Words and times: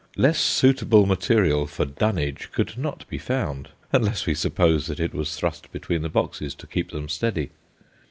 Less 0.17 0.39
suitable 0.39 1.05
material 1.05 1.67
for 1.67 1.85
"dunnage" 1.85 2.49
could 2.51 2.75
not 2.75 3.07
be 3.07 3.19
found, 3.19 3.69
unless 3.93 4.25
we 4.25 4.33
suppose 4.33 4.87
that 4.87 4.99
it 4.99 5.13
was 5.13 5.35
thrust 5.35 5.71
between 5.71 6.01
the 6.01 6.09
boxes 6.09 6.55
to 6.55 6.65
keep 6.65 6.89
them 6.89 7.07
steady. 7.07 7.51